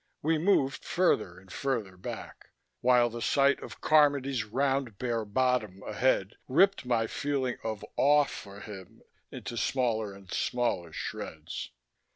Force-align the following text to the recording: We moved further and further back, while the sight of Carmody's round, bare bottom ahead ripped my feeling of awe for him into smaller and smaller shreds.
We 0.23 0.39
moved 0.39 0.83
further 0.83 1.39
and 1.39 1.53
further 1.53 1.95
back, 1.95 2.49
while 2.79 3.07
the 3.11 3.21
sight 3.21 3.61
of 3.61 3.81
Carmody's 3.81 4.45
round, 4.45 4.97
bare 4.97 5.23
bottom 5.25 5.83
ahead 5.83 6.37
ripped 6.47 6.87
my 6.87 7.05
feeling 7.05 7.59
of 7.63 7.85
awe 7.97 8.23
for 8.25 8.61
him 8.61 9.03
into 9.29 9.57
smaller 9.57 10.11
and 10.15 10.33
smaller 10.33 10.91
shreds. 10.91 11.69